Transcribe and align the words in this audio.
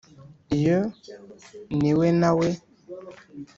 iyo 0.57 0.79
ni 1.79 1.91
we 1.97 2.07
na 2.19 2.31
we 2.37 2.49